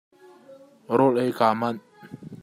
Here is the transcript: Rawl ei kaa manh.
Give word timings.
Rawl 0.97 1.15
ei 1.23 1.31
kaa 1.39 1.53
manh. 1.59 1.79